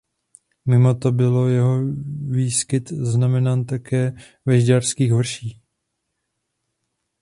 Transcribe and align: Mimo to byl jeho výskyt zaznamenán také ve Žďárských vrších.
Mimo 0.65 0.95
to 0.95 1.11
byl 1.11 1.45
jeho 1.49 1.79
výskyt 2.29 2.89
zaznamenán 2.89 3.65
také 3.65 4.13
ve 4.45 4.61
Žďárských 4.61 5.13
vrších. 5.13 5.61